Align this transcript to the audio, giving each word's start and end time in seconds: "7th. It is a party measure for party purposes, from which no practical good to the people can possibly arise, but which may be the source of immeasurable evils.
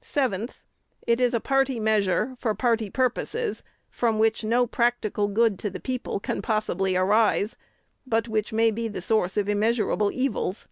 "7th. 0.00 0.60
It 1.08 1.18
is 1.20 1.34
a 1.34 1.40
party 1.40 1.80
measure 1.80 2.36
for 2.38 2.54
party 2.54 2.88
purposes, 2.88 3.64
from 3.90 4.20
which 4.20 4.44
no 4.44 4.64
practical 4.64 5.26
good 5.26 5.58
to 5.58 5.70
the 5.70 5.80
people 5.80 6.20
can 6.20 6.40
possibly 6.40 6.94
arise, 6.94 7.56
but 8.06 8.28
which 8.28 8.52
may 8.52 8.70
be 8.70 8.86
the 8.86 9.02
source 9.02 9.36
of 9.36 9.48
immeasurable 9.48 10.12
evils. 10.12 10.68